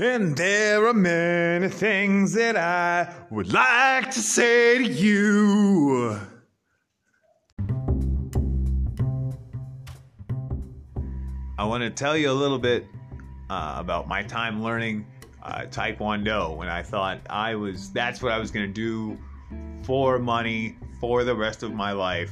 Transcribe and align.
And 0.00 0.36
there 0.36 0.86
are 0.86 0.94
many 0.94 1.68
things 1.68 2.32
that 2.34 2.56
I 2.56 3.12
would 3.30 3.52
like 3.52 4.12
to 4.12 4.20
say 4.20 4.78
to 4.78 4.84
you. 4.84 6.20
I 11.58 11.64
want 11.64 11.82
to 11.82 11.90
tell 11.90 12.16
you 12.16 12.30
a 12.30 12.32
little 12.32 12.60
bit 12.60 12.86
uh, 13.50 13.74
about 13.76 14.06
my 14.06 14.22
time 14.22 14.62
learning 14.62 15.04
uh, 15.42 15.62
Taekwondo 15.62 16.56
when 16.56 16.68
I 16.68 16.80
thought 16.80 17.18
I 17.28 17.56
was 17.56 17.90
that's 17.90 18.22
what 18.22 18.30
I 18.30 18.38
was 18.38 18.52
going 18.52 18.66
to 18.68 18.72
do 18.72 19.18
for 19.82 20.20
money 20.20 20.76
for 21.00 21.24
the 21.24 21.34
rest 21.34 21.64
of 21.64 21.74
my 21.74 21.90
life. 21.90 22.30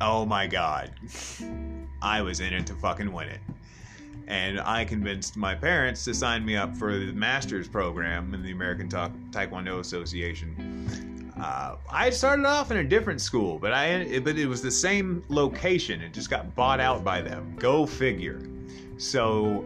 Oh 0.00 0.26
my 0.26 0.48
god. 0.48 0.90
I 2.02 2.20
was 2.20 2.40
in 2.40 2.52
it 2.52 2.66
to 2.66 2.74
fucking 2.74 3.12
win 3.12 3.28
it. 3.28 3.40
And 4.30 4.60
I 4.60 4.84
convinced 4.84 5.36
my 5.36 5.56
parents 5.56 6.04
to 6.04 6.14
sign 6.14 6.44
me 6.44 6.54
up 6.54 6.76
for 6.76 6.96
the 6.96 7.10
master's 7.10 7.66
program 7.66 8.32
in 8.32 8.44
the 8.44 8.52
American 8.52 8.88
Ta- 8.88 9.10
Taekwondo 9.32 9.80
Association. 9.80 11.32
Uh, 11.36 11.74
I 11.90 12.10
started 12.10 12.46
off 12.46 12.70
in 12.70 12.76
a 12.76 12.84
different 12.84 13.20
school, 13.20 13.58
but 13.58 13.72
I 13.72 14.20
but 14.20 14.38
it 14.38 14.46
was 14.46 14.62
the 14.62 14.70
same 14.70 15.24
location. 15.28 16.00
It 16.00 16.12
just 16.12 16.30
got 16.30 16.54
bought 16.54 16.78
out 16.78 17.02
by 17.02 17.22
them. 17.22 17.56
Go 17.58 17.84
figure. 17.84 18.40
So, 18.98 19.64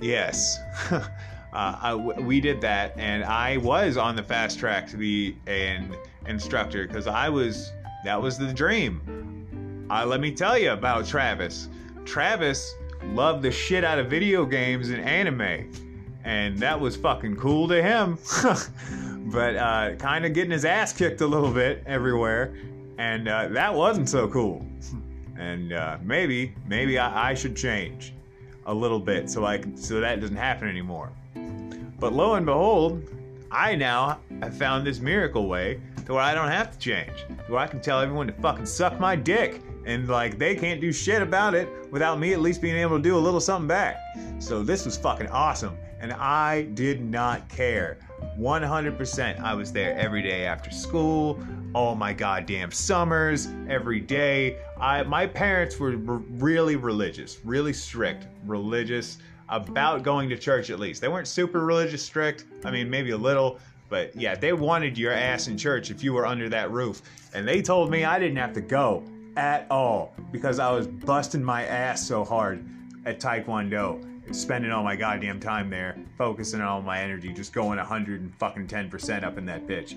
yes, 0.00 0.58
uh, 0.90 1.06
I, 1.52 1.94
we 1.94 2.40
did 2.40 2.60
that, 2.62 2.94
and 2.96 3.22
I 3.22 3.58
was 3.58 3.96
on 3.96 4.16
the 4.16 4.24
fast 4.24 4.58
track 4.58 4.88
to 4.88 4.96
be 4.96 5.36
an 5.46 5.94
instructor 6.26 6.84
because 6.88 7.06
I 7.06 7.28
was 7.28 7.70
that 8.02 8.20
was 8.20 8.38
the 8.38 8.52
dream. 8.52 9.86
Uh, 9.88 10.04
let 10.04 10.18
me 10.18 10.32
tell 10.32 10.58
you 10.58 10.72
about 10.72 11.06
Travis. 11.06 11.68
Travis 12.04 12.74
loved 13.04 13.42
the 13.42 13.50
shit 13.50 13.84
out 13.84 13.98
of 13.98 14.08
video 14.08 14.44
games 14.44 14.90
and 14.90 15.02
anime, 15.02 15.70
and 16.24 16.58
that 16.58 16.78
was 16.78 16.96
fucking 16.96 17.36
cool 17.36 17.68
to 17.68 17.82
him. 17.82 18.18
but 19.32 19.56
uh, 19.56 19.94
kind 19.96 20.24
of 20.24 20.34
getting 20.34 20.50
his 20.50 20.64
ass 20.64 20.92
kicked 20.92 21.20
a 21.20 21.26
little 21.26 21.52
bit 21.52 21.82
everywhere, 21.86 22.54
and 22.98 23.28
uh, 23.28 23.48
that 23.48 23.74
wasn't 23.74 24.08
so 24.08 24.28
cool. 24.28 24.64
And 25.38 25.72
uh, 25.72 25.96
maybe, 26.02 26.54
maybe 26.66 26.98
I, 26.98 27.30
I 27.30 27.34
should 27.34 27.56
change 27.56 28.12
a 28.66 28.74
little 28.74 29.00
bit 29.00 29.30
so 29.30 29.46
I 29.46 29.56
can, 29.56 29.74
so 29.74 29.98
that 29.98 30.20
doesn't 30.20 30.36
happen 30.36 30.68
anymore. 30.68 31.10
But 31.98 32.12
lo 32.12 32.34
and 32.34 32.44
behold, 32.44 33.02
I 33.50 33.74
now 33.74 34.20
have 34.42 34.56
found 34.56 34.86
this 34.86 35.00
miracle 35.00 35.48
way 35.48 35.80
to 36.04 36.12
where 36.12 36.22
I 36.22 36.34
don't 36.34 36.50
have 36.50 36.72
to 36.72 36.78
change, 36.78 37.24
to 37.46 37.52
where 37.52 37.60
I 37.60 37.66
can 37.66 37.80
tell 37.80 38.00
everyone 38.00 38.26
to 38.26 38.32
fucking 38.34 38.66
suck 38.66 39.00
my 39.00 39.16
dick, 39.16 39.62
and 39.90 40.08
like 40.08 40.38
they 40.38 40.54
can't 40.54 40.80
do 40.80 40.92
shit 40.92 41.20
about 41.20 41.54
it 41.54 41.68
without 41.90 42.18
me 42.20 42.32
at 42.32 42.40
least 42.40 42.62
being 42.62 42.76
able 42.76 42.96
to 42.96 43.02
do 43.02 43.16
a 43.16 43.18
little 43.18 43.40
something 43.40 43.66
back. 43.66 43.98
So 44.38 44.62
this 44.62 44.84
was 44.84 44.96
fucking 44.96 45.26
awesome, 45.28 45.76
and 45.98 46.12
I 46.12 46.62
did 46.74 47.04
not 47.04 47.48
care. 47.48 47.98
100% 48.38 49.40
I 49.40 49.54
was 49.54 49.72
there 49.72 49.98
every 49.98 50.22
day 50.22 50.46
after 50.46 50.70
school, 50.70 51.42
all 51.74 51.96
my 51.96 52.12
goddamn 52.12 52.70
summers, 52.70 53.48
every 53.68 54.00
day. 54.00 54.58
I 54.80 55.02
my 55.02 55.26
parents 55.26 55.78
were 55.80 55.96
really 55.96 56.76
religious, 56.76 57.38
really 57.44 57.72
strict, 57.72 58.28
religious 58.46 59.18
about 59.48 60.04
going 60.04 60.28
to 60.28 60.38
church 60.38 60.70
at 60.70 60.78
least. 60.78 61.00
They 61.00 61.08
weren't 61.08 61.26
super 61.26 61.66
religious 61.66 62.04
strict. 62.04 62.44
I 62.64 62.70
mean, 62.70 62.88
maybe 62.88 63.10
a 63.10 63.16
little, 63.16 63.58
but 63.88 64.14
yeah, 64.14 64.36
they 64.36 64.52
wanted 64.52 64.96
your 64.96 65.12
ass 65.12 65.48
in 65.48 65.58
church 65.58 65.90
if 65.90 66.04
you 66.04 66.12
were 66.12 66.26
under 66.26 66.48
that 66.48 66.70
roof. 66.70 67.02
And 67.34 67.46
they 67.46 67.60
told 67.60 67.90
me 67.90 68.04
I 68.04 68.20
didn't 68.20 68.36
have 68.36 68.52
to 68.52 68.60
go 68.60 69.04
at 69.40 69.66
all 69.70 70.12
because 70.30 70.58
I 70.58 70.70
was 70.70 70.86
busting 70.86 71.42
my 71.42 71.64
ass 71.64 72.06
so 72.06 72.24
hard 72.24 72.62
at 73.06 73.20
Taekwondo 73.20 74.04
spending 74.32 74.70
all 74.70 74.84
my 74.84 74.94
goddamn 74.94 75.40
time 75.40 75.70
there, 75.70 75.96
focusing 76.18 76.60
on 76.60 76.68
all 76.68 76.82
my 76.82 77.00
energy, 77.00 77.32
just 77.32 77.54
going 77.54 77.78
100 77.78 78.20
and 78.20 78.34
fucking 78.36 78.68
10% 78.68 79.24
up 79.24 79.38
in 79.38 79.46
that 79.46 79.66
bitch. 79.66 79.96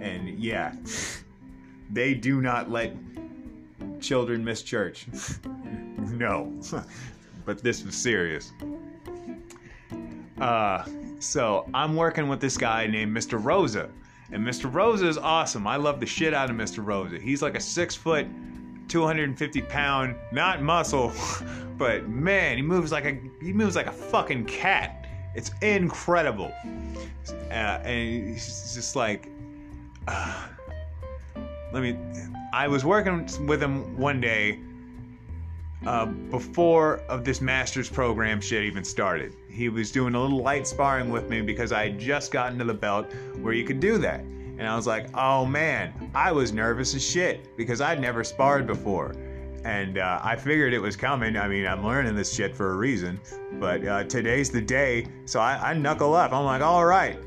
And 0.00 0.38
yeah, 0.38 0.74
they 1.90 2.14
do 2.14 2.40
not 2.40 2.70
let 2.70 2.94
children 4.00 4.44
miss 4.44 4.62
church. 4.62 5.06
no. 5.98 6.52
but 7.44 7.62
this 7.64 7.84
was 7.84 7.96
serious. 7.96 8.52
Uh, 10.40 10.84
so 11.18 11.68
I'm 11.74 11.96
working 11.96 12.28
with 12.28 12.40
this 12.40 12.56
guy 12.56 12.86
named 12.86 13.14
Mr. 13.14 13.42
Rosa. 13.42 13.90
And 14.30 14.46
Mr. 14.46 14.72
Rosa 14.72 15.08
is 15.08 15.18
awesome. 15.18 15.66
I 15.66 15.76
love 15.76 16.00
the 16.00 16.06
shit 16.06 16.32
out 16.32 16.48
of 16.48 16.56
Mr. 16.56 16.84
Rosa. 16.84 17.18
He's 17.18 17.42
like 17.42 17.56
a 17.56 17.60
six 17.60 17.94
foot, 17.94 18.26
250 18.94 19.60
pound, 19.62 20.14
not 20.30 20.62
muscle, 20.62 21.12
but 21.76 22.08
man, 22.08 22.56
he 22.56 22.62
moves 22.62 22.92
like 22.92 23.04
a 23.04 23.18
he 23.42 23.52
moves 23.52 23.74
like 23.74 23.88
a 23.88 23.92
fucking 23.92 24.44
cat. 24.44 25.08
It's 25.34 25.50
incredible. 25.62 26.52
Uh, 27.50 27.80
and 27.82 28.28
he's 28.28 28.72
just 28.72 28.94
like, 28.94 29.28
uh, 30.06 30.46
let 31.72 31.82
me. 31.82 31.96
I 32.52 32.68
was 32.68 32.84
working 32.84 33.28
with 33.48 33.60
him 33.60 33.98
one 33.98 34.20
day 34.20 34.60
uh, 35.84 36.06
before 36.06 36.98
of 37.08 37.24
this 37.24 37.40
master's 37.40 37.90
program 37.90 38.40
shit 38.40 38.62
even 38.62 38.84
started. 38.84 39.34
He 39.50 39.68
was 39.68 39.90
doing 39.90 40.14
a 40.14 40.22
little 40.22 40.40
light 40.40 40.68
sparring 40.68 41.10
with 41.10 41.28
me 41.28 41.42
because 41.42 41.72
I 41.72 41.86
had 41.88 41.98
just 41.98 42.30
gotten 42.30 42.60
to 42.60 42.64
the 42.64 42.74
belt 42.74 43.12
where 43.40 43.54
you 43.54 43.64
could 43.64 43.80
do 43.80 43.98
that. 43.98 44.24
And 44.58 44.68
I 44.68 44.76
was 44.76 44.86
like, 44.86 45.08
oh 45.14 45.44
man, 45.44 46.10
I 46.14 46.32
was 46.32 46.52
nervous 46.52 46.94
as 46.94 47.04
shit 47.04 47.56
because 47.56 47.80
I'd 47.80 48.00
never 48.00 48.22
sparred 48.22 48.66
before. 48.66 49.14
And 49.64 49.98
uh, 49.98 50.20
I 50.22 50.36
figured 50.36 50.74
it 50.74 50.78
was 50.78 50.94
coming. 50.96 51.36
I 51.36 51.48
mean, 51.48 51.66
I'm 51.66 51.84
learning 51.84 52.14
this 52.14 52.34
shit 52.34 52.54
for 52.54 52.72
a 52.72 52.76
reason. 52.76 53.18
But 53.54 53.86
uh, 53.86 54.04
today's 54.04 54.50
the 54.50 54.60
day, 54.60 55.06
so 55.24 55.40
I, 55.40 55.70
I 55.70 55.74
knuckle 55.74 56.14
up. 56.14 56.32
I'm 56.32 56.44
like, 56.44 56.60
all 56.60 56.84
right, 56.84 57.18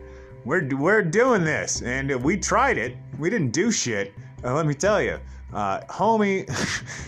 we're, 0.46 0.68
we're 0.76 1.02
doing 1.02 1.44
this. 1.44 1.82
And 1.82 2.24
we 2.24 2.38
tried 2.38 2.78
it. 2.78 2.96
We 3.18 3.30
didn't 3.30 3.52
do 3.52 3.72
shit. 3.72 4.14
Uh, 4.44 4.54
let 4.54 4.68
me 4.68 4.76
tell 4.76 5.02
you, 5.02 5.20
uh, 5.52 5.82
homie 5.90 6.48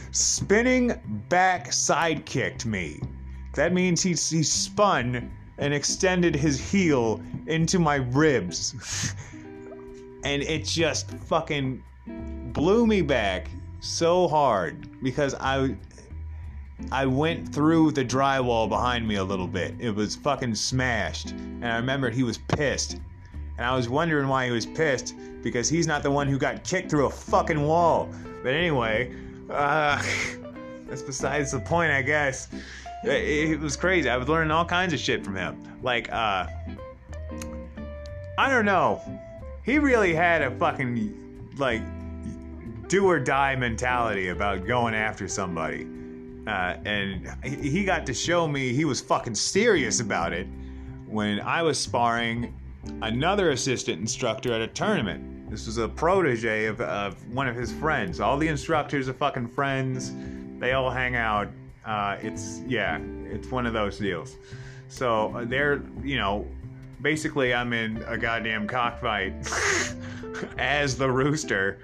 spinning 0.12 1.00
back 1.29 1.72
side 1.72 2.25
kicked 2.25 2.66
me. 2.66 3.00
That 3.53 3.72
means 3.72 4.02
he, 4.02 4.09
he 4.09 4.44
spun 4.44 5.31
and 5.59 5.74
extended 5.74 6.35
his 6.35 6.59
heel 6.59 7.22
into 7.47 7.78
my 7.78 7.96
ribs. 7.96 9.16
and 10.29 10.44
it 10.44 10.63
just 10.63 11.09
fucking 11.09 11.84
blew 12.53 12.85
me 12.85 13.01
back 13.01 13.50
so 13.79 14.28
hard 14.28 14.88
because 15.01 15.34
I 15.40 15.75
I 16.91 17.07
went 17.07 17.51
through 17.51 17.91
the 17.91 18.06
drywall 18.06 18.69
behind 18.69 19.07
me 19.07 19.16
a 19.16 19.23
little 19.23 19.47
bit. 19.47 19.73
It 19.79 19.90
was 19.90 20.16
fucking 20.16 20.53
smashed. 20.53 21.31
And 21.31 21.66
I 21.66 21.78
remembered 21.78 22.13
he 22.13 22.23
was 22.23 22.38
pissed. 22.38 23.00
And 23.57 23.66
I 23.66 23.75
was 23.75 23.90
wondering 23.90 24.28
why 24.28 24.45
he 24.45 24.51
was 24.51 24.67
pissed 24.67 25.16
because 25.41 25.67
he's 25.67 25.88
not 25.88 26.03
the 26.03 26.12
one 26.12 26.28
who 26.28 26.38
got 26.38 26.63
kicked 26.63 26.91
through 26.91 27.07
a 27.07 27.09
fucking 27.09 27.61
wall. 27.61 28.07
But 28.44 28.53
anyway, 28.53 29.13
uh, 29.50 30.01
that's 30.88 31.01
besides 31.01 31.51
the 31.51 31.59
point, 31.59 31.91
I 31.91 32.03
guess. 32.03 32.50
It, 33.03 33.51
it 33.51 33.59
was 33.59 33.75
crazy. 33.75 34.09
I 34.09 34.16
was 34.16 34.29
learning 34.29 34.51
all 34.51 34.66
kinds 34.66 34.94
of 34.94 35.00
shit 35.00 35.25
from 35.25 35.35
him. 35.35 35.57
Like, 35.81 36.09
uh, 36.13 36.47
I 38.38 38.50
don't 38.50 38.66
know. 38.66 39.01
He 39.69 39.78
really 39.78 40.16
had 40.16 40.41
a 40.41 40.50
fucking, 40.50 41.52
like, 41.57 41.84
do 42.88 43.06
or 43.06 43.19
die 43.19 43.56
mentality 43.56 44.30
about 44.30 44.66
going 44.66 44.96
after 44.96 45.28
somebody. 45.28 45.85
Uh, 46.47 46.78
and 46.85 47.30
he 47.44 47.85
got 47.85 48.03
to 48.08 48.13
show 48.16 48.47
me 48.47 48.74
he 48.74 48.84
was 48.84 49.00
fucking 49.00 49.35
serious 49.35 50.00
about 50.00 50.34
it 50.34 50.47
when 51.06 51.40
I 51.41 51.62
was 51.62 51.79
sparring 51.79 52.52
another 53.03 53.52
assistant 53.52 54.00
instructor 54.02 54.52
at 54.53 54.62
a 54.62 54.68
tournament. 54.68 55.52
This 55.52 55.68
was 55.68 55.78
a 55.78 55.88
protege 55.88 56.66
of, 56.66 56.81
of 56.81 57.24
one 57.31 57.47
of 57.47 57.56
his 57.56 57.72
friends. 57.72 58.19
All 58.19 58.40
the 58.40 58.47
instructors 58.47 59.08
are 59.08 59.13
fucking 59.13 59.50
friends. 59.50 60.12
They 60.58 60.72
all 60.72 60.90
hang 60.90 61.16
out. 61.16 61.47
Uh, 61.85 62.18
it's, 62.24 62.62
yeah, 62.68 62.97
it's 63.25 63.52
one 63.52 63.68
of 63.68 63.74
those 63.74 64.00
deals. 64.00 64.35
So 64.88 65.31
uh, 65.35 65.46
they're, 65.46 65.84
you 66.02 66.18
know, 66.18 66.47
basically 67.01 67.53
I'm 67.53 67.73
in 67.73 68.03
a 68.07 68.17
goddamn 68.17 68.67
cockfight 68.67 69.34
as 70.57 70.97
the 70.97 71.09
rooster 71.09 71.79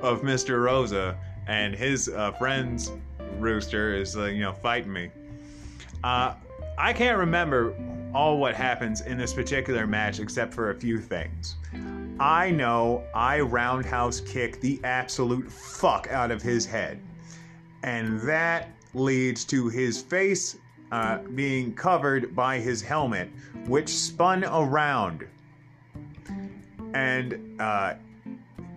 of 0.00 0.22
Mr. 0.22 0.62
Rosa, 0.62 1.16
and 1.46 1.74
his 1.74 2.08
uh, 2.08 2.32
friend's 2.32 2.92
rooster 3.38 3.94
is, 3.94 4.16
uh, 4.16 4.24
you 4.24 4.40
know, 4.40 4.52
fighting 4.52 4.92
me. 4.92 5.10
Uh, 6.04 6.34
I 6.78 6.92
can't 6.92 7.18
remember 7.18 7.74
all 8.14 8.38
what 8.38 8.54
happens 8.54 9.00
in 9.02 9.16
this 9.16 9.32
particular 9.32 9.86
match 9.86 10.20
except 10.20 10.52
for 10.52 10.70
a 10.70 10.74
few 10.74 11.00
things. 11.00 11.56
I 12.20 12.50
know 12.50 13.04
I 13.14 13.40
roundhouse 13.40 14.20
kick 14.20 14.60
the 14.60 14.80
absolute 14.84 15.50
fuck 15.50 16.08
out 16.10 16.30
of 16.30 16.42
his 16.42 16.66
head. 16.66 17.00
And 17.82 18.20
that 18.22 18.70
leads 18.94 19.44
to 19.46 19.68
his 19.68 20.00
face 20.00 20.56
uh, 20.92 21.18
being 21.34 21.74
covered 21.74 22.36
by 22.36 22.58
his 22.58 22.82
helmet, 22.82 23.30
which 23.66 23.88
spun 23.88 24.44
around. 24.44 25.26
And, 26.94 27.60
uh, 27.60 27.94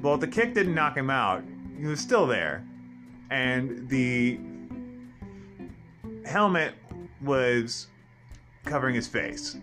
well, 0.01 0.17
the 0.17 0.27
kick 0.27 0.53
didn't 0.53 0.73
knock 0.73 0.95
him 0.95 1.09
out, 1.09 1.43
he 1.77 1.85
was 1.85 1.99
still 1.99 2.25
there. 2.25 2.65
And 3.29 3.89
the 3.89 4.39
helmet 6.25 6.73
was 7.21 7.87
covering 8.63 8.95
his 8.95 9.07
face. 9.07 9.57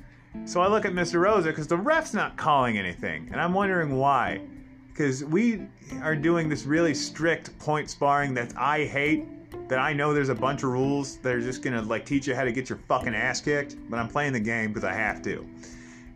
So 0.45 0.61
I 0.61 0.69
look 0.69 0.85
at 0.85 0.93
Mr. 0.93 1.21
Rosa 1.21 1.49
because 1.49 1.67
the 1.67 1.77
ref's 1.77 2.15
not 2.15 2.37
calling 2.37 2.79
anything, 2.79 3.29
and 3.33 3.41
I'm 3.41 3.55
wondering 3.55 3.97
why. 3.97 4.41
Because 4.89 5.25
we 5.25 5.67
are 6.03 6.15
doing 6.15 6.51
this 6.51 6.65
really 6.65 6.93
strict 6.93 7.59
point 7.59 7.89
sparring 7.89 8.35
that 8.35 8.53
I 8.59 8.85
hate. 8.85 9.25
That 9.73 9.79
I 9.79 9.95
know 9.95 10.13
there's 10.13 10.29
a 10.29 10.35
bunch 10.35 10.65
of 10.65 10.69
rules 10.69 11.17
that 11.23 11.35
are 11.35 11.41
just 11.41 11.63
gonna 11.63 11.81
like 11.81 12.05
teach 12.05 12.27
you 12.27 12.35
how 12.35 12.45
to 12.45 12.53
get 12.53 12.69
your 12.69 12.79
fucking 12.89 13.15
ass 13.15 13.41
kicked, 13.41 13.77
but 13.89 13.99
I'm 13.99 14.07
playing 14.07 14.35
the 14.35 14.41
game 14.41 14.69
because 14.71 14.85
I 14.85 14.93
have 14.93 15.23
to. 15.23 15.49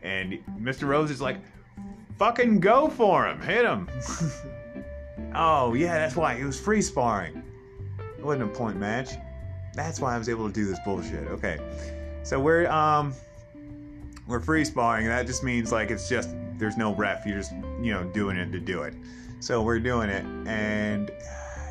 And 0.03 0.35
Mr. 0.61 0.87
Rose 0.87 1.11
is 1.11 1.23
like, 1.23 1.39
fucking 2.19 2.61
go 2.61 2.89
for 2.91 3.27
him, 3.27 3.41
hit 3.41 3.65
him. 3.65 3.89
oh 5.35 5.73
yeah, 5.73 5.97
that's 5.97 6.17
why 6.17 6.35
it 6.35 6.45
was 6.45 6.61
free 6.61 6.83
sparring. 6.83 7.43
It 8.19 8.23
wasn't 8.23 8.43
a 8.43 8.55
point 8.55 8.77
match. 8.77 9.13
That's 9.73 10.01
why 10.01 10.15
I 10.15 10.19
was 10.19 10.29
able 10.29 10.49
to 10.49 10.53
do 10.53 10.67
this 10.67 10.79
bullshit. 10.85 11.27
Okay, 11.29 11.59
so 12.25 12.39
we're 12.39 12.69
um 12.69 13.15
we're 14.27 14.41
free 14.41 14.67
sparring. 14.67 15.07
That 15.07 15.27
just 15.27 15.43
means 15.43 15.73
like 15.73 15.91
it's 15.91 16.11
just 16.11 16.29
there's 16.59 16.77
no 16.77 16.95
ref. 16.95 17.25
You're 17.25 17.39
just 17.39 17.53
you 17.81 17.95
know 17.95 18.05
doing 18.05 18.37
it 18.37 18.53
to 18.53 18.61
do 18.61 18.83
it. 18.83 18.93
So 19.41 19.63
we're 19.63 19.81
doing 19.81 20.11
it, 20.11 20.27
and 20.47 21.11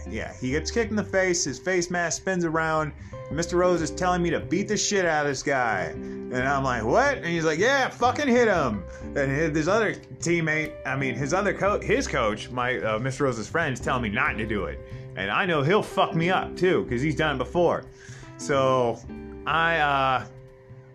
yeah, 0.09 0.33
he 0.33 0.51
gets 0.51 0.71
kicked 0.71 0.89
in 0.89 0.95
the 0.95 1.03
face. 1.03 1.43
His 1.43 1.59
face 1.59 1.89
mask 1.89 2.21
spins 2.21 2.45
around. 2.45 2.93
Mr. 3.31 3.53
Rose 3.53 3.81
is 3.81 3.89
telling 3.89 4.21
me 4.21 4.29
to 4.29 4.39
beat 4.39 4.67
the 4.67 4.77
shit 4.77 5.03
out 5.05 5.25
of 5.25 5.31
this 5.31 5.41
guy, 5.41 5.85
and 5.95 6.35
I'm 6.35 6.63
like, 6.63 6.83
what? 6.83 7.17
And 7.17 7.25
he's 7.25 7.43
like, 7.43 7.57
yeah, 7.57 7.89
fucking 7.89 8.27
hit 8.27 8.47
him. 8.47 8.83
And 9.15 9.55
his 9.55 9.67
other 9.67 9.95
teammate, 10.19 10.73
I 10.85 10.95
mean, 10.95 11.15
his 11.15 11.33
other 11.33 11.53
coach, 11.53 11.83
his 11.83 12.07
coach, 12.07 12.51
my 12.51 12.77
uh, 12.77 12.99
Mr. 12.99 13.21
Rose's 13.21 13.49
friends, 13.49 13.79
telling 13.79 14.03
me 14.03 14.09
not 14.09 14.37
to 14.37 14.45
do 14.45 14.65
it, 14.65 14.79
and 15.15 15.31
I 15.31 15.45
know 15.45 15.63
he'll 15.63 15.81
fuck 15.81 16.13
me 16.13 16.29
up 16.29 16.55
too 16.55 16.83
because 16.83 17.01
he's 17.01 17.15
done 17.15 17.35
it 17.35 17.39
before. 17.39 17.85
So 18.37 18.99
I 19.47 19.77
uh, 19.77 20.25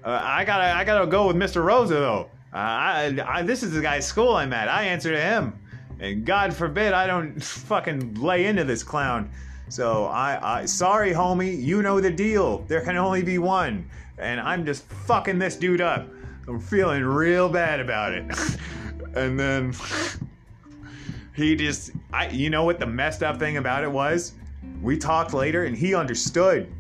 uh, 0.04 0.20
I 0.22 0.44
gotta 0.44 0.72
I 0.72 0.84
gotta 0.84 1.06
go 1.06 1.26
with 1.26 1.36
Mr. 1.36 1.64
Rosa 1.64 1.94
though. 1.94 2.30
Uh, 2.52 2.56
I, 2.56 3.18
I, 3.26 3.42
this 3.42 3.62
is 3.62 3.72
the 3.72 3.80
guy's 3.80 4.04
school 4.04 4.34
I'm 4.34 4.52
at. 4.52 4.68
I 4.68 4.84
answer 4.84 5.12
to 5.12 5.20
him, 5.20 5.59
and 6.00 6.24
God 6.24 6.54
forbid 6.54 6.92
I 6.92 7.06
don't 7.06 7.40
fucking 7.42 8.14
lay 8.14 8.46
into 8.46 8.64
this 8.64 8.82
clown. 8.82 9.30
So 9.68 10.06
I, 10.06 10.62
I 10.62 10.64
sorry 10.64 11.12
homie, 11.12 11.62
you 11.62 11.82
know 11.82 12.00
the 12.00 12.10
deal. 12.10 12.58
There 12.66 12.80
can 12.80 12.96
only 12.96 13.22
be 13.22 13.38
one, 13.38 13.88
and 14.18 14.40
I'm 14.40 14.64
just 14.64 14.84
fucking 14.84 15.38
this 15.38 15.56
dude 15.56 15.80
up. 15.80 16.08
I'm 16.48 16.58
feeling 16.58 17.04
real 17.04 17.48
bad 17.48 17.78
about 17.78 18.12
it. 18.12 18.24
and 19.14 19.38
then 19.38 19.74
he 21.36 21.54
just 21.54 21.92
I 22.12 22.28
you 22.30 22.50
know 22.50 22.64
what 22.64 22.80
the 22.80 22.86
messed 22.86 23.22
up 23.22 23.38
thing 23.38 23.58
about 23.58 23.84
it 23.84 23.90
was? 23.90 24.32
We 24.82 24.96
talked 24.96 25.34
later 25.34 25.66
and 25.66 25.76
he 25.76 25.94
understood. 25.94 26.72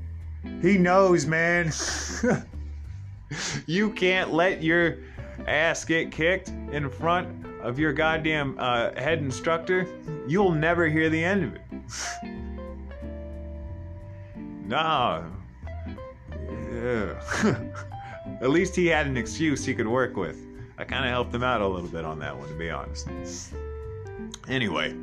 He 0.62 0.78
knows, 0.78 1.26
man. 1.26 1.70
you 3.66 3.90
can't 3.90 4.32
let 4.32 4.62
your 4.62 4.96
ass 5.46 5.84
get 5.84 6.10
kicked 6.10 6.48
in 6.72 6.88
front 6.88 7.28
of 7.62 7.78
your 7.78 7.92
goddamn 7.92 8.56
uh, 8.58 8.92
head 8.94 9.18
instructor. 9.18 9.86
You'll 10.26 10.52
never 10.52 10.88
hear 10.88 11.08
the 11.10 11.22
end 11.22 11.44
of 11.44 11.54
it. 11.54 11.62
no. 14.66 15.24
Yeah. 16.72 17.14
At 18.40 18.50
least 18.50 18.74
he 18.74 18.86
had 18.86 19.06
an 19.06 19.16
excuse 19.16 19.64
he 19.64 19.74
could 19.74 19.88
work 19.88 20.16
with. 20.16 20.46
I 20.78 20.84
kind 20.84 21.04
of 21.04 21.10
helped 21.10 21.34
him 21.34 21.42
out 21.42 21.60
a 21.60 21.66
little 21.68 21.88
bit 21.88 22.04
on 22.04 22.18
that 22.20 22.36
one, 22.36 22.48
to 22.48 22.54
be 22.54 22.70
honest. 22.70 23.08
Anyway, 24.48 24.94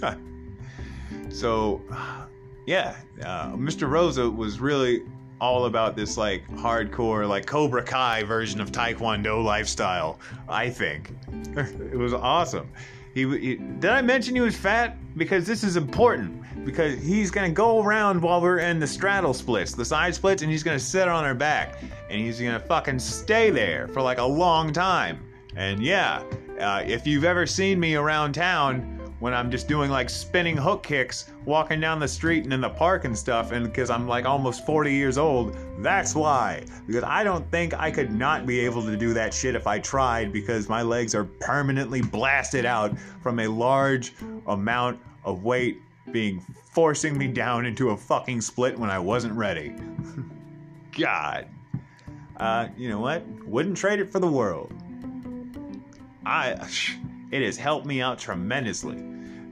so 1.30 1.82
yeah, 2.66 2.96
uh, 3.22 3.52
Mr. 3.52 3.88
Rosa 3.90 4.30
was 4.30 4.60
really 4.60 5.02
all 5.40 5.66
about 5.66 5.96
this 5.96 6.16
like 6.16 6.46
hardcore 6.50 7.28
like 7.28 7.46
Cobra 7.46 7.82
Kai 7.82 8.22
version 8.22 8.60
of 8.60 8.72
Taekwondo 8.72 9.42
lifestyle. 9.42 10.18
I 10.48 10.70
think 10.70 11.12
it 11.56 11.96
was 11.96 12.14
awesome. 12.14 12.68
He, 13.14 13.26
he, 13.38 13.56
did 13.56 13.90
I 13.90 14.02
mention 14.02 14.34
he 14.34 14.40
was 14.40 14.56
fat 14.56 14.96
because 15.16 15.46
this 15.46 15.64
is 15.64 15.76
important 15.76 16.42
because 16.64 17.00
he's 17.02 17.30
gonna 17.30 17.50
go 17.50 17.82
around 17.82 18.20
while 18.20 18.40
we're 18.40 18.58
in 18.58 18.78
the 18.78 18.86
straddle 18.86 19.32
splits, 19.32 19.72
the 19.72 19.84
side 19.84 20.14
splits, 20.14 20.42
and 20.42 20.50
he's 20.50 20.62
gonna 20.62 20.78
sit 20.78 21.08
on 21.08 21.24
our 21.24 21.34
back 21.34 21.82
and 22.10 22.20
he's 22.20 22.40
gonna 22.40 22.60
fucking 22.60 22.98
stay 22.98 23.50
there 23.50 23.88
for 23.88 24.02
like 24.02 24.18
a 24.18 24.24
long 24.24 24.72
time. 24.72 25.22
And 25.54 25.82
yeah, 25.82 26.22
uh, 26.60 26.82
if 26.86 27.06
you've 27.06 27.24
ever 27.24 27.46
seen 27.46 27.80
me 27.80 27.94
around 27.94 28.34
town 28.34 28.95
when 29.18 29.32
I'm 29.32 29.50
just 29.50 29.66
doing 29.66 29.90
like 29.90 30.10
spinning 30.10 30.56
hook 30.56 30.82
kicks, 30.82 31.30
walking 31.44 31.80
down 31.80 31.98
the 31.98 32.08
street 32.08 32.44
and 32.44 32.52
in 32.52 32.60
the 32.60 32.68
park 32.68 33.04
and 33.04 33.16
stuff, 33.16 33.52
and 33.52 33.64
because 33.64 33.90
I'm 33.90 34.06
like 34.06 34.24
almost 34.24 34.66
40 34.66 34.92
years 34.92 35.16
old, 35.18 35.56
that's 35.78 36.14
why. 36.14 36.64
Because 36.86 37.04
I 37.04 37.24
don't 37.24 37.50
think 37.50 37.74
I 37.74 37.90
could 37.90 38.12
not 38.12 38.46
be 38.46 38.60
able 38.60 38.82
to 38.82 38.96
do 38.96 39.14
that 39.14 39.32
shit 39.32 39.54
if 39.54 39.66
I 39.66 39.78
tried, 39.78 40.32
because 40.32 40.68
my 40.68 40.82
legs 40.82 41.14
are 41.14 41.24
permanently 41.24 42.02
blasted 42.02 42.64
out 42.64 42.98
from 43.22 43.40
a 43.40 43.46
large 43.48 44.12
amount 44.46 45.00
of 45.24 45.44
weight 45.44 45.80
being 46.12 46.40
forcing 46.70 47.16
me 47.16 47.26
down 47.26 47.66
into 47.66 47.90
a 47.90 47.96
fucking 47.96 48.40
split 48.40 48.78
when 48.78 48.90
I 48.90 48.98
wasn't 48.98 49.34
ready. 49.34 49.74
God. 50.98 51.48
Uh, 52.36 52.68
you 52.76 52.90
know 52.90 53.00
what? 53.00 53.26
Wouldn't 53.46 53.76
trade 53.76 53.98
it 53.98 54.10
for 54.10 54.20
the 54.20 54.26
world. 54.26 54.72
I 56.24 56.54
it 57.30 57.42
has 57.42 57.56
helped 57.56 57.86
me 57.86 58.00
out 58.00 58.18
tremendously, 58.18 59.02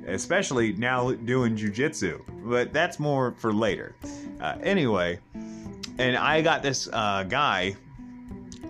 especially 0.07 0.73
now 0.75 1.13
doing 1.13 1.57
jujitsu. 1.57 2.23
But 2.45 2.73
that's 2.73 2.99
more 2.99 3.33
for 3.33 3.53
later. 3.53 3.95
Uh, 4.41 4.57
anyway, 4.63 5.19
and 5.99 6.17
I 6.17 6.43
got 6.43 6.63
this 6.63 6.89
uh, 6.93 7.25
guy 7.25 7.77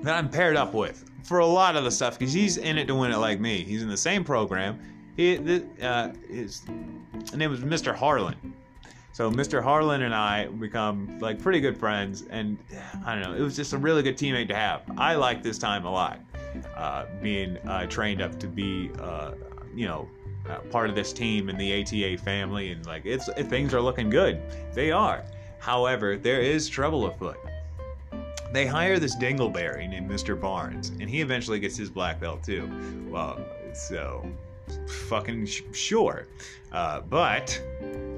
that 0.03 0.15
I'm 0.15 0.29
paired 0.29 0.57
up 0.57 0.75
with 0.75 1.11
for 1.23 1.39
a 1.39 1.47
lot 1.47 1.77
of 1.77 1.85
the 1.85 1.91
stuff 1.91 2.19
because 2.19 2.33
he's 2.33 2.59
in 2.59 2.79
it 2.79 2.87
to 2.87 2.95
win 2.95 3.11
it 3.11 3.19
like 3.19 3.41
me. 3.41 3.65
He's 3.65 3.83
in 3.83 3.89
the 3.89 3.97
same 3.97 4.25
program. 4.25 4.79
He, 5.17 5.63
uh, 5.81 6.13
his 6.29 6.63
name 7.35 7.51
was 7.51 7.61
Mr. 7.61 7.95
Harlan. 7.95 8.55
So 9.13 9.31
Mr. 9.31 9.63
Harlan 9.63 10.03
and 10.03 10.15
I 10.15 10.49
become 10.49 11.21
like 11.21 11.41
pretty 11.41 11.61
good 11.61 11.79
friends, 11.79 12.25
and 12.31 12.59
I 13.07 13.15
don't 13.15 13.23
know, 13.23 13.35
it 13.35 13.41
was 13.43 13.55
just 13.55 13.73
a 13.73 13.79
really 13.79 14.03
good 14.03 14.19
teammate 14.19 14.49
to 14.49 14.57
have. 14.57 14.83
I 14.99 15.15
like 15.15 15.43
this 15.43 15.57
time 15.57 15.85
a 15.87 15.91
lot 15.91 16.19
uh, 16.77 17.07
being 17.23 17.59
uh, 17.69 17.87
trained 17.87 18.23
up 18.23 18.39
to 18.41 18.47
be, 18.47 18.91
uh, 19.01 19.33
you 19.75 19.87
know, 19.87 20.09
uh, 20.49 20.59
part 20.71 20.91
of 20.91 20.97
this 20.97 21.13
team 21.13 21.49
in 21.49 21.57
the 21.57 21.83
ATA 21.83 22.23
family, 22.23 22.71
and 22.73 22.85
like 22.87 23.07
it's 23.07 23.29
things 23.45 23.73
are 23.73 23.81
looking 23.81 24.11
good. 24.11 24.41
They 24.73 24.91
are. 24.91 25.25
However, 25.59 26.17
there 26.17 26.41
is 26.41 26.69
trouble 26.69 27.07
afoot. 27.07 27.39
They 28.53 28.67
hire 28.67 28.99
this 28.99 29.17
dingleberry 29.17 29.89
named 29.89 30.11
Mr. 30.11 30.39
Barnes, 30.39 30.91
and 31.01 31.09
he 31.09 31.21
eventually 31.21 31.59
gets 31.59 31.77
his 31.77 31.91
black 31.91 32.21
belt 32.21 32.43
too. 32.43 32.71
Well, 33.09 33.41
so 33.73 34.31
fucking 35.09 35.47
sh- 35.47 35.63
sure, 35.73 36.27
uh, 36.73 37.01
but 37.01 37.61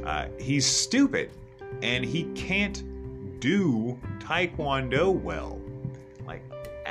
uh, 0.05 0.27
he's 0.39 0.67
stupid, 0.67 1.31
and 1.83 2.05
he 2.05 2.25
can't 2.35 2.83
do 3.41 3.99
taekwondo 4.19 5.13
well 5.13 5.61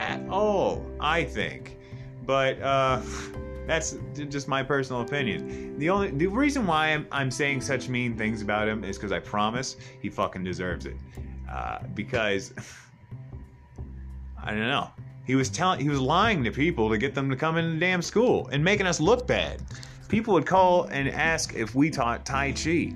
at 0.05 0.29
all, 0.29 0.85
I 0.99 1.23
think. 1.23 1.77
But 2.25 2.61
uh, 2.61 3.01
that's 3.67 3.97
just 4.29 4.47
my 4.47 4.63
personal 4.63 5.01
opinion. 5.01 5.77
The 5.79 5.89
only 5.89 6.11
the 6.11 6.27
reason 6.27 6.67
why 6.67 6.87
I'm, 6.87 7.07
I'm 7.11 7.31
saying 7.31 7.61
such 7.61 7.89
mean 7.89 8.17
things 8.17 8.41
about 8.41 8.67
him 8.67 8.83
is 8.83 8.97
because 8.97 9.11
I 9.11 9.19
promise 9.19 9.77
he 10.01 10.09
fucking 10.09 10.43
deserves 10.43 10.85
it. 10.85 10.95
Uh, 11.51 11.79
because 11.93 12.53
I 14.43 14.51
don't 14.51 14.59
know. 14.59 14.89
He 15.25 15.33
was 15.33 15.49
telling 15.49 15.79
he 15.79 15.89
was 15.89 15.99
lying 15.99 16.43
to 16.43 16.51
people 16.51 16.89
to 16.89 16.97
get 16.97 17.15
them 17.15 17.29
to 17.31 17.35
come 17.35 17.57
into 17.57 17.71
the 17.71 17.79
damn 17.79 18.01
school 18.01 18.47
and 18.51 18.63
making 18.63 18.85
us 18.85 18.99
look 18.99 19.25
bad. 19.25 19.61
People 20.07 20.35
would 20.35 20.45
call 20.45 20.83
and 20.83 21.09
ask 21.09 21.55
if 21.55 21.73
we 21.73 21.89
taught 21.89 22.25
Tai 22.25 22.51
Chi. 22.51 22.93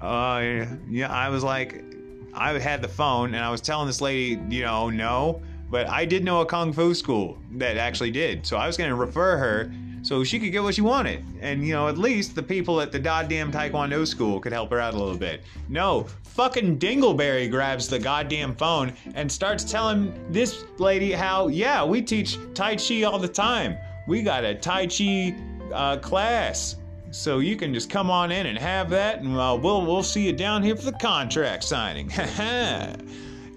Uh, 0.00 0.64
yeah, 0.88 1.10
I 1.10 1.28
was 1.28 1.44
like, 1.44 1.84
I 2.32 2.58
had 2.58 2.80
the 2.80 2.88
phone 2.88 3.34
and 3.34 3.44
I 3.44 3.50
was 3.50 3.60
telling 3.60 3.86
this 3.86 4.00
lady, 4.00 4.40
you 4.48 4.62
know, 4.62 4.88
no, 4.88 5.42
but 5.70 5.88
I 5.88 6.04
did 6.04 6.24
know 6.24 6.40
a 6.40 6.46
kung 6.46 6.72
fu 6.72 6.94
school 6.94 7.38
that 7.52 7.76
actually 7.76 8.10
did, 8.10 8.46
so 8.46 8.56
I 8.56 8.66
was 8.66 8.76
going 8.76 8.90
to 8.90 8.96
refer 8.96 9.36
her 9.36 9.72
so 10.04 10.22
she 10.22 10.38
could 10.38 10.52
get 10.52 10.62
what 10.62 10.74
she 10.74 10.82
wanted. 10.82 11.24
And, 11.40 11.66
you 11.66 11.72
know, 11.72 11.88
at 11.88 11.96
least 11.96 12.34
the 12.34 12.42
people 12.42 12.80
at 12.80 12.92
the 12.92 12.98
goddamn 12.98 13.50
Taekwondo 13.50 14.06
school 14.06 14.38
could 14.38 14.52
help 14.52 14.70
her 14.70 14.78
out 14.78 14.92
a 14.92 14.98
little 14.98 15.16
bit. 15.16 15.40
No, 15.70 16.06
fucking 16.24 16.78
Dingleberry 16.78 17.50
grabs 17.50 17.88
the 17.88 17.98
goddamn 17.98 18.54
phone 18.54 18.92
and 19.14 19.32
starts 19.32 19.64
telling 19.64 20.12
this 20.30 20.64
lady 20.78 21.10
how, 21.12 21.48
yeah, 21.48 21.82
we 21.82 22.02
teach 22.02 22.38
Tai 22.52 22.76
Chi 22.76 23.04
all 23.04 23.18
the 23.18 23.26
time. 23.26 23.78
We 24.06 24.22
got 24.22 24.44
a 24.44 24.54
Tai 24.54 24.88
Chi 24.88 25.34
uh, 25.72 25.96
class. 25.96 26.76
So 27.10 27.38
you 27.38 27.56
can 27.56 27.72
just 27.72 27.88
come 27.88 28.10
on 28.10 28.32
in 28.32 28.46
and 28.46 28.58
have 28.58 28.90
that, 28.90 29.20
and 29.20 29.36
uh, 29.36 29.56
we'll 29.60 29.86
we'll 29.86 30.02
see 30.02 30.26
you 30.26 30.32
down 30.32 30.64
here 30.64 30.74
for 30.74 30.82
the 30.82 30.98
contract 30.98 31.62
signing. 31.62 32.12
uh, 32.18 32.96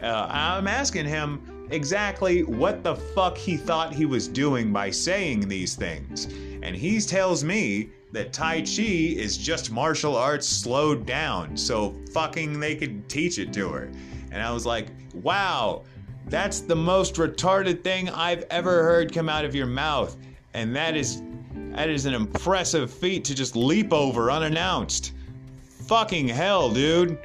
I'm 0.04 0.68
asking 0.68 1.08
him 1.08 1.57
exactly 1.71 2.43
what 2.43 2.83
the 2.83 2.95
fuck 2.95 3.38
he 3.38 3.57
thought 3.57 3.93
he 3.93 4.05
was 4.05 4.27
doing 4.27 4.71
by 4.74 4.89
saying 4.89 5.47
these 5.47 5.75
things. 5.75 6.25
And 6.63 6.75
he 6.75 7.00
tells 7.01 7.43
me 7.43 7.89
that 8.12 8.33
Tai 8.33 8.62
Chi 8.62 8.81
is 8.81 9.38
just 9.38 9.71
martial 9.71 10.15
arts 10.15 10.47
slowed 10.47 11.05
down, 11.05 11.55
so 11.57 11.95
fucking 12.13 12.59
they 12.59 12.75
could 12.75 13.07
teach 13.09 13.38
it 13.38 13.51
to 13.53 13.69
her. 13.69 13.91
And 14.31 14.41
I 14.41 14.51
was 14.51 14.65
like, 14.65 14.88
wow, 15.13 15.83
That's 16.29 16.59
the 16.59 16.75
most 16.75 17.15
retarded 17.15 17.83
thing 17.83 18.09
I've 18.09 18.43
ever 18.50 18.83
heard 18.83 19.13
come 19.13 19.29
out 19.29 19.45
of 19.45 19.55
your 19.55 19.65
mouth. 19.65 20.17
And 20.53 20.75
that 20.75 20.95
is 20.95 21.21
that 21.71 21.89
is 21.89 22.05
an 22.05 22.13
impressive 22.13 22.91
feat 22.91 23.24
to 23.25 23.36
just 23.36 23.55
leap 23.55 23.93
over 23.93 24.29
unannounced. 24.31 25.13
Fucking 25.88 26.27
hell, 26.27 26.71
dude. 26.71 27.17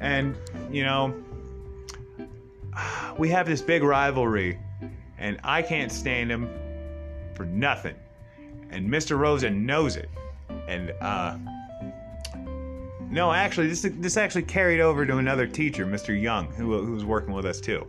And, 0.00 0.36
you 0.70 0.84
know, 0.84 1.14
we 3.18 3.28
have 3.28 3.46
this 3.46 3.60
big 3.60 3.82
rivalry, 3.82 4.58
and 5.18 5.38
I 5.42 5.60
can't 5.60 5.90
stand 5.90 6.30
him 6.30 6.48
for 7.34 7.44
nothing. 7.44 7.96
And 8.70 8.88
Mr. 8.88 9.18
Rosa 9.18 9.50
knows 9.50 9.96
it. 9.96 10.08
And, 10.68 10.92
uh, 11.00 11.36
no, 13.10 13.32
actually, 13.32 13.68
this 13.68 13.82
this 13.82 14.16
actually 14.16 14.42
carried 14.42 14.80
over 14.80 15.04
to 15.06 15.16
another 15.16 15.46
teacher, 15.46 15.86
Mr. 15.86 16.20
Young, 16.20 16.46
who, 16.52 16.80
who 16.84 16.92
was 16.92 17.04
working 17.04 17.32
with 17.32 17.46
us 17.46 17.60
too. 17.60 17.86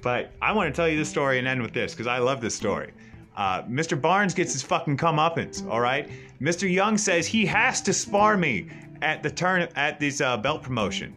But 0.00 0.30
I 0.40 0.52
want 0.52 0.72
to 0.72 0.76
tell 0.76 0.88
you 0.88 0.96
this 0.96 1.08
story 1.08 1.38
and 1.38 1.48
end 1.48 1.60
with 1.60 1.72
this 1.72 1.92
because 1.92 2.06
I 2.06 2.18
love 2.18 2.40
this 2.40 2.54
story. 2.54 2.92
Uh, 3.36 3.62
Mr. 3.62 4.00
Barnes 4.00 4.34
gets 4.34 4.52
his 4.52 4.62
fucking 4.62 4.96
comeuppance, 4.96 5.68
all 5.68 5.80
right? 5.80 6.08
Mr. 6.40 6.70
Young 6.70 6.98
says 6.98 7.26
he 7.26 7.46
has 7.46 7.80
to 7.82 7.92
spar 7.92 8.36
me 8.36 8.68
at 9.02 9.22
the 9.22 9.30
turn 9.30 9.68
at 9.76 10.00
this 10.00 10.20
uh, 10.20 10.36
belt 10.36 10.62
promotion. 10.62 11.14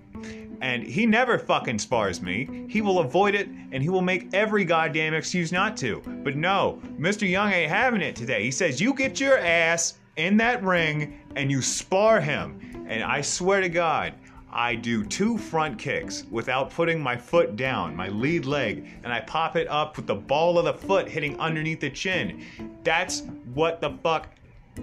And 0.61 0.83
he 0.83 1.05
never 1.05 1.39
fucking 1.39 1.79
spars 1.79 2.21
me. 2.21 2.67
He 2.69 2.81
will 2.81 2.99
avoid 2.99 3.33
it 3.35 3.49
and 3.71 3.81
he 3.81 3.89
will 3.89 4.01
make 4.01 4.33
every 4.33 4.63
goddamn 4.63 5.13
excuse 5.13 5.51
not 5.51 5.75
to. 5.77 6.01
But 6.23 6.35
no, 6.35 6.79
Mr. 6.99 7.27
Young 7.27 7.51
ain't 7.51 7.71
having 7.71 8.01
it 8.01 8.15
today. 8.15 8.43
He 8.43 8.51
says, 8.51 8.79
You 8.79 8.93
get 8.93 9.19
your 9.19 9.39
ass 9.39 9.95
in 10.17 10.37
that 10.37 10.63
ring 10.63 11.19
and 11.35 11.49
you 11.49 11.61
spar 11.61 12.21
him. 12.21 12.85
And 12.87 13.03
I 13.03 13.21
swear 13.21 13.61
to 13.61 13.69
God, 13.69 14.13
I 14.51 14.75
do 14.75 15.05
two 15.05 15.37
front 15.37 15.79
kicks 15.79 16.25
without 16.29 16.71
putting 16.71 17.01
my 17.01 17.15
foot 17.15 17.55
down, 17.55 17.95
my 17.95 18.09
lead 18.09 18.45
leg, 18.45 18.85
and 19.03 19.13
I 19.13 19.21
pop 19.21 19.55
it 19.55 19.67
up 19.69 19.95
with 19.95 20.07
the 20.07 20.15
ball 20.15 20.59
of 20.59 20.65
the 20.65 20.73
foot 20.73 21.07
hitting 21.07 21.39
underneath 21.39 21.79
the 21.79 21.89
chin. 21.89 22.43
That's 22.83 23.23
what 23.53 23.79
the 23.79 23.91
fuck 24.03 24.27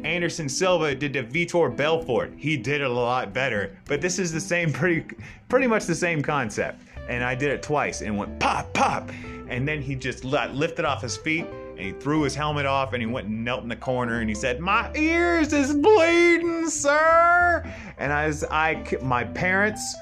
Anderson 0.04 0.48
Silva 0.48 0.94
did 0.94 1.12
to 1.14 1.22
Vitor 1.22 1.74
Belfort. 1.74 2.32
He 2.36 2.56
did 2.56 2.80
it 2.80 2.86
a 2.86 2.92
lot 2.92 3.32
better, 3.32 3.76
but 3.86 4.00
this 4.00 4.18
is 4.18 4.32
the 4.32 4.40
same, 4.40 4.72
pretty, 4.72 5.16
pretty 5.48 5.66
much 5.66 5.86
the 5.86 5.94
same 5.94 6.22
concept. 6.22 6.82
And 7.08 7.24
I 7.24 7.34
did 7.34 7.50
it 7.50 7.62
twice 7.62 8.02
and 8.02 8.16
went 8.16 8.38
pop, 8.38 8.72
pop, 8.74 9.10
and 9.48 9.66
then 9.66 9.80
he 9.80 9.94
just 9.94 10.24
lifted 10.24 10.84
off 10.84 11.02
his 11.02 11.16
feet 11.16 11.46
and 11.46 11.86
he 11.86 11.92
threw 11.92 12.22
his 12.22 12.34
helmet 12.34 12.66
off 12.66 12.92
and 12.92 13.00
he 13.00 13.06
went 13.06 13.28
and 13.28 13.44
knelt 13.44 13.62
in 13.62 13.68
the 13.68 13.76
corner 13.76 14.20
and 14.20 14.28
he 14.28 14.34
said, 14.34 14.60
"My 14.60 14.90
ears 14.94 15.52
is 15.52 15.72
bleeding, 15.72 16.68
sir." 16.68 17.64
And 17.98 18.12
as 18.12 18.44
I, 18.50 18.84
my 19.02 19.24
parents 19.24 19.96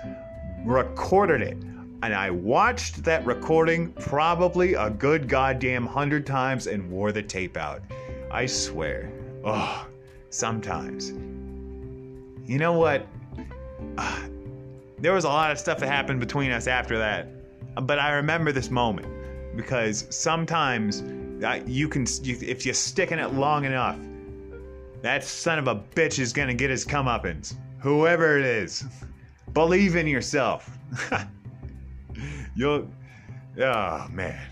recorded 0.64 1.42
it, 1.42 1.58
and 2.02 2.14
I 2.14 2.30
watched 2.30 3.04
that 3.04 3.24
recording 3.24 3.92
probably 3.92 4.74
a 4.74 4.90
good 4.90 5.28
goddamn 5.28 5.86
hundred 5.86 6.26
times 6.26 6.66
and 6.66 6.90
wore 6.90 7.12
the 7.12 7.22
tape 7.22 7.56
out. 7.56 7.82
I 8.30 8.46
swear. 8.46 9.10
Oh, 9.46 9.86
sometimes. 10.30 11.10
You 12.50 12.58
know 12.58 12.72
what? 12.72 13.06
Uh, 13.96 14.22
there 14.98 15.12
was 15.12 15.22
a 15.22 15.28
lot 15.28 15.52
of 15.52 15.58
stuff 15.58 15.78
that 15.78 15.86
happened 15.86 16.18
between 16.18 16.50
us 16.50 16.66
after 16.66 16.98
that, 16.98 17.28
but 17.86 18.00
I 18.00 18.10
remember 18.10 18.50
this 18.50 18.70
moment 18.70 19.06
because 19.56 20.06
sometimes 20.10 21.02
you 21.64 21.88
can 21.88 22.06
you, 22.22 22.36
if 22.40 22.66
you 22.66 22.72
stick 22.72 23.12
in 23.12 23.20
it 23.20 23.34
long 23.34 23.64
enough, 23.64 23.98
that 25.02 25.22
son 25.22 25.60
of 25.60 25.68
a 25.68 25.76
bitch 25.76 26.18
is 26.18 26.32
gonna 26.32 26.54
get 26.54 26.68
his 26.68 26.84
comeuppance. 26.84 27.54
Whoever 27.78 28.38
it 28.38 28.44
is, 28.44 28.84
believe 29.52 29.94
in 29.94 30.08
yourself. 30.08 30.76
You'll, 32.56 32.90
oh 33.60 34.08
man, 34.10 34.48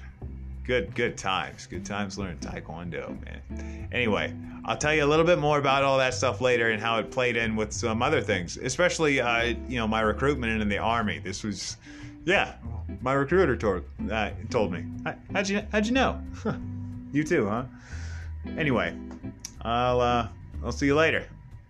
good 0.62 0.94
good 0.94 1.16
times, 1.16 1.66
good 1.66 1.84
times 1.84 2.16
learning 2.16 2.38
taekwondo, 2.38 3.08
man. 3.24 3.88
Anyway, 3.90 4.32
I'll 4.66 4.76
tell 4.76 4.94
you 4.94 5.04
a 5.04 5.06
little 5.06 5.26
bit 5.26 5.38
more 5.38 5.58
about 5.58 5.82
all 5.82 5.98
that 5.98 6.14
stuff 6.14 6.40
later 6.40 6.70
and 6.70 6.80
how 6.80 6.98
it 6.98 7.10
played 7.10 7.36
in 7.36 7.54
with 7.54 7.72
some 7.72 8.02
other 8.02 8.22
things, 8.22 8.56
especially 8.56 9.20
uh, 9.20 9.54
you 9.68 9.76
know 9.76 9.86
my 9.86 10.00
recruitment 10.00 10.60
in 10.60 10.68
the 10.68 10.78
army. 10.78 11.18
This 11.18 11.42
was, 11.42 11.76
yeah, 12.24 12.54
my 13.02 13.12
recruiter 13.12 13.56
told 13.56 13.84
uh, 14.10 14.30
told 14.50 14.72
me. 14.72 14.84
How'd 15.32 15.48
you 15.48 15.62
how'd 15.72 15.86
you 15.86 15.92
know? 15.92 16.20
You 17.12 17.22
too, 17.22 17.48
huh? 17.48 17.62
Anyway, 18.58 18.92
I'll 19.62 20.00
uh, 20.00 20.26
I'll 20.64 20.72
see 20.72 20.86
you 20.86 20.96
later. 20.96 21.28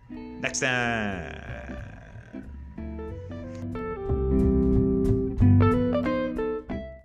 Next 0.09 0.61
time. 0.61 1.84